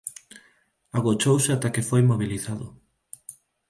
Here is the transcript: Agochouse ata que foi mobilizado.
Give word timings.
Agochouse 0.97 1.49
ata 1.55 1.73
que 1.73 1.87
foi 1.89 2.01
mobilizado. 2.09 2.67